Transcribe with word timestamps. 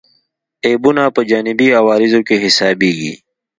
عیبونه 0.65 1.03
په 1.15 1.21
جانبي 1.29 1.67
عوارضو 1.79 2.19
کې 2.27 2.35
حسابېږي. 2.43 3.13